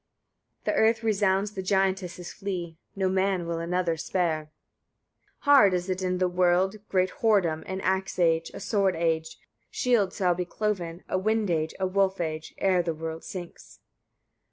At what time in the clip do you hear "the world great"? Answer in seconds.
6.17-7.11